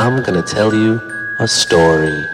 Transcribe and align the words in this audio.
I'm 0.00 0.22
gonna 0.22 0.40
tell 0.40 0.72
you 0.74 0.98
a 1.40 1.46
story. 1.46 2.24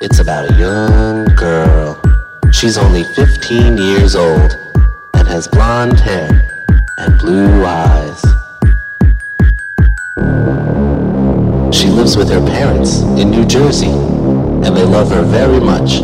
It's 0.00 0.18
about 0.18 0.50
a 0.50 0.54
young 0.58 1.26
girl. 1.36 2.02
She's 2.52 2.76
only 2.76 3.04
15 3.04 3.78
years 3.78 4.16
old 4.16 4.58
and 5.14 5.28
has 5.28 5.46
blonde 5.46 6.00
hair 6.00 6.42
and 6.98 7.16
blue 7.20 7.64
eyes. 7.64 8.20
She 11.72 11.86
lives 11.90 12.16
with 12.16 12.28
her 12.30 12.44
parents 12.44 13.02
in 13.16 13.30
New 13.30 13.46
Jersey 13.46 13.94
and 14.66 14.76
they 14.76 14.84
love 14.84 15.12
her 15.12 15.22
very 15.22 15.60
much. 15.60 16.00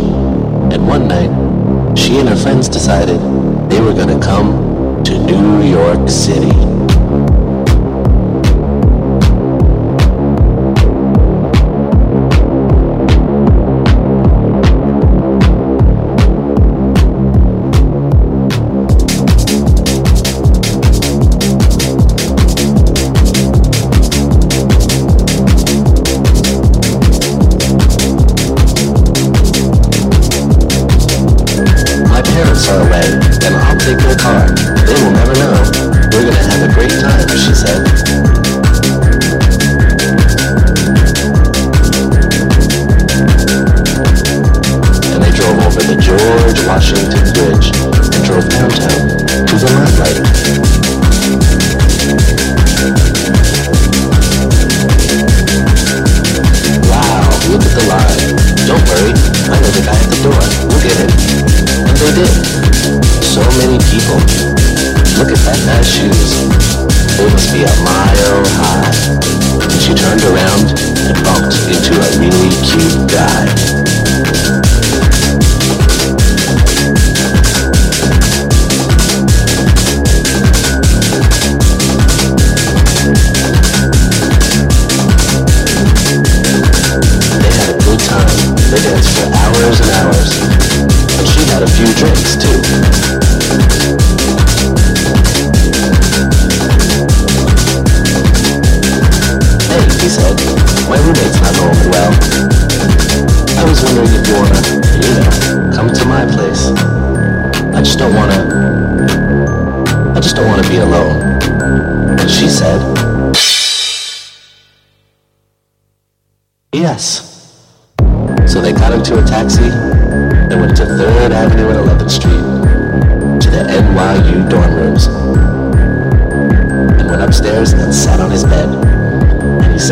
And 0.73 0.87
one 0.87 1.09
night, 1.09 1.99
she 1.99 2.19
and 2.19 2.29
her 2.29 2.37
friends 2.37 2.69
decided 2.69 3.19
they 3.69 3.81
were 3.81 3.93
gonna 3.93 4.21
come 4.21 5.03
to 5.03 5.19
New 5.19 5.63
York 5.63 6.09
City. 6.09 6.70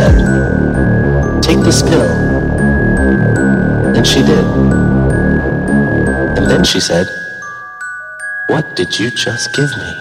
said, 0.09 1.42
Take 1.42 1.61
this 1.61 1.82
pill. 1.82 2.00
And 3.96 4.06
she 4.06 4.20
did. 4.22 4.44
And 6.36 6.46
then 6.50 6.64
she 6.64 6.80
said, 6.80 7.06
What 8.48 8.76
did 8.76 8.98
you 8.98 9.11
just 9.11 9.54
give 9.54 9.70
me? 9.76 9.92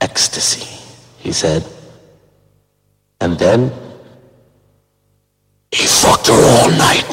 Ecstasy, 0.00 0.66
he 1.18 1.32
said. 1.32 1.64
And 3.20 3.38
then 3.38 3.72
he 5.72 5.86
fucked 5.86 6.28
her 6.28 6.34
all 6.34 6.70
night. 6.70 7.05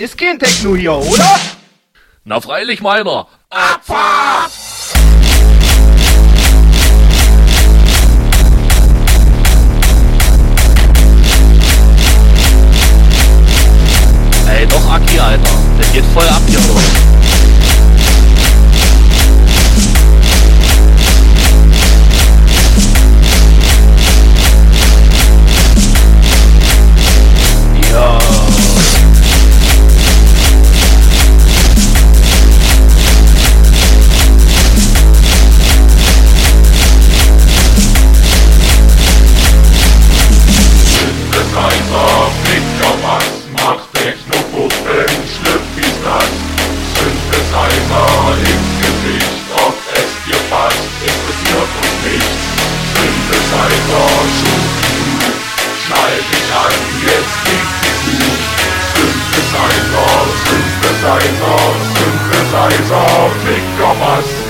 ist 0.00 0.16
kein 0.16 0.38
Techno 0.38 0.76
hier, 0.76 0.92
oder? 0.92 1.40
Na 2.24 2.40
freilich, 2.40 2.80
meiner. 2.80 3.26
Abfahrt! 3.50 4.52
Ey, 14.48 14.66
doch 14.66 14.90
Aki, 14.90 15.18
Alter. 15.18 15.42
Der 15.78 15.86
geht 15.92 16.04
voll 16.12 16.28
ab 16.28 16.42
hier, 16.46 16.58
oder? 16.58 16.97
Kaiser 62.68 63.30
Fickermass. 63.44 64.47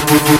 put 0.00 0.31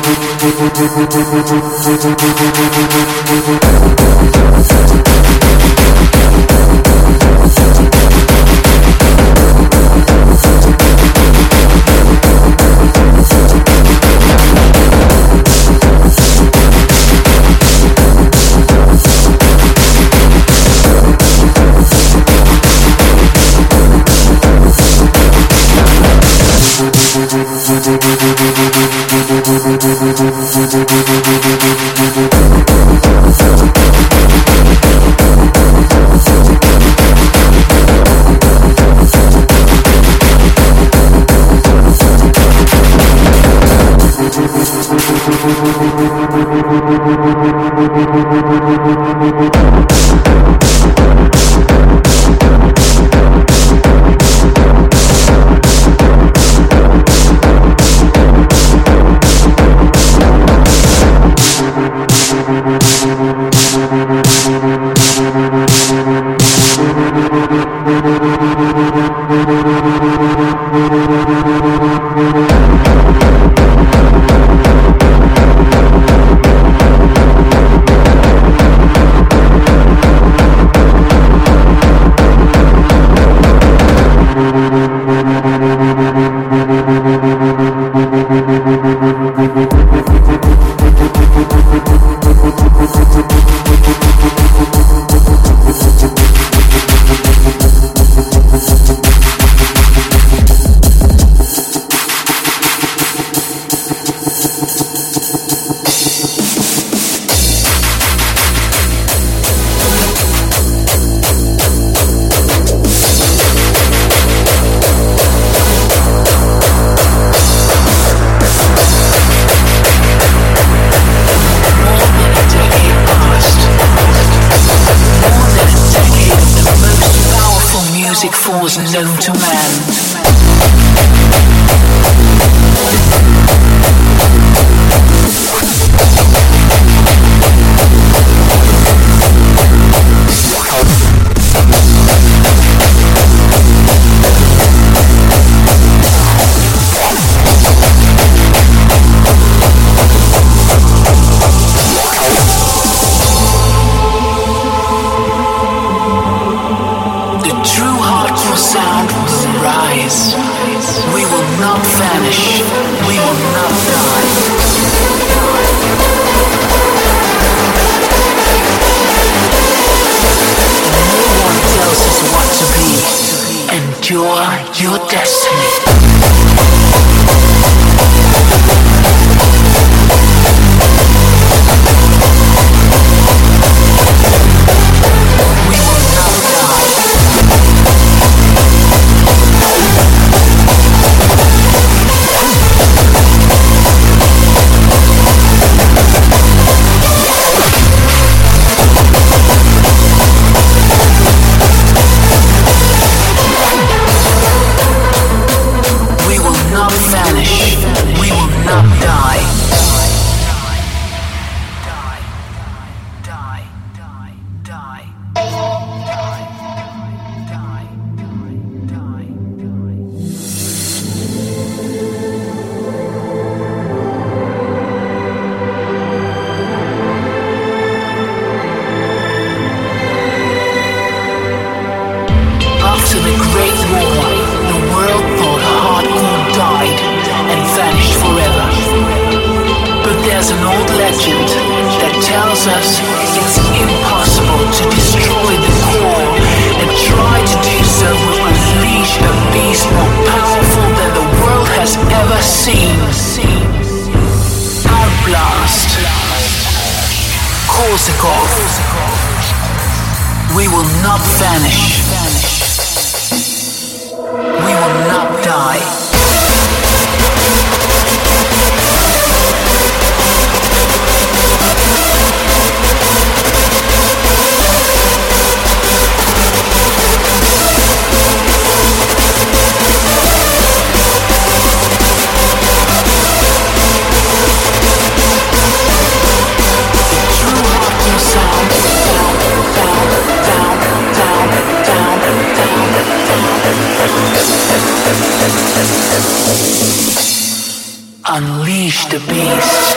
Unleash 298.25 299.05
the 299.07 299.19
beast. 299.29 299.93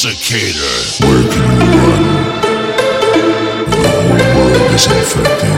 Cicada. 0.00 1.08
Where 1.08 1.28
can 1.28 1.60
you 1.60 1.80
run? 1.80 2.04
The 3.68 3.88
whole 3.98 4.52
world 4.52 4.70
is 4.72 4.86
infected. 4.86 5.57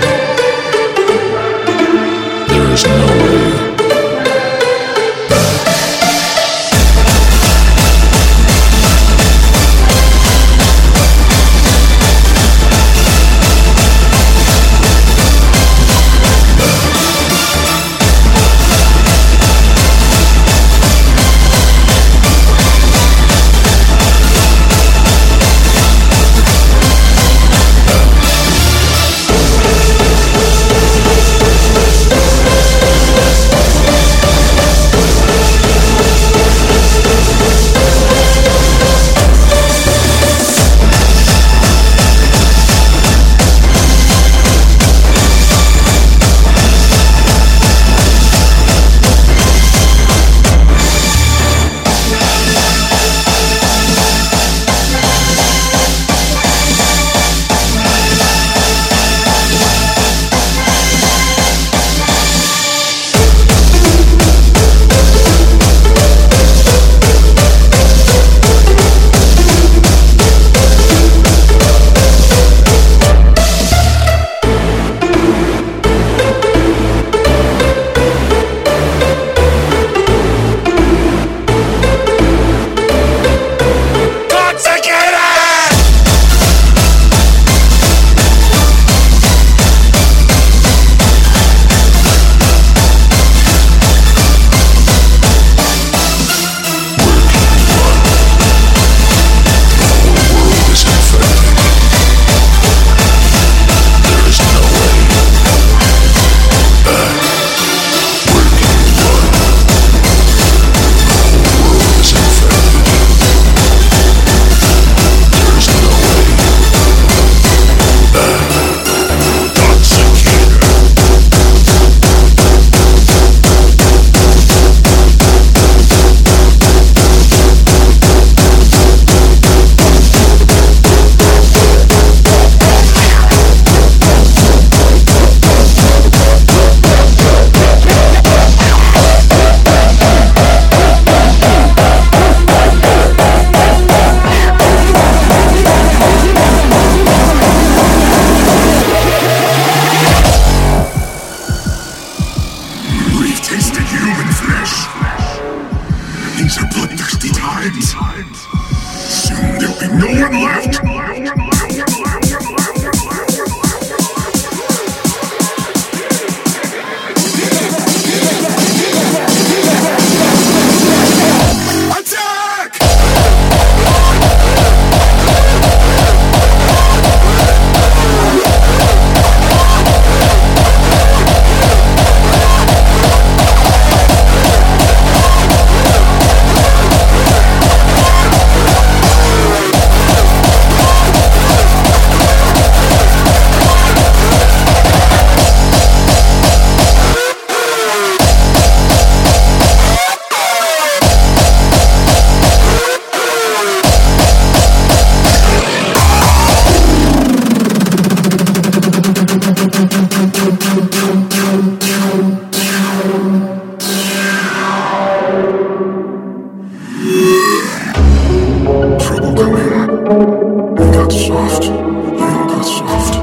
got 221.69 222.63
soft. 222.63 223.15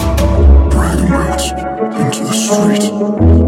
Out 1.09 1.41
into 1.99 2.23
the 2.23 2.33
street. 2.33 3.46